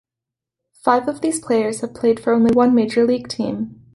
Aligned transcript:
Five 0.83 1.07
of 1.07 1.21
these 1.21 1.39
players 1.39 1.81
have 1.81 1.93
played 1.93 2.19
for 2.19 2.33
only 2.33 2.51
one 2.51 2.73
major 2.73 3.05
league 3.05 3.27
team. 3.27 3.83